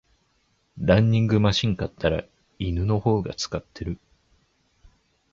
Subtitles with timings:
[0.79, 2.23] ランニングマシン買ったら
[2.57, 3.99] 犬の方が使ってる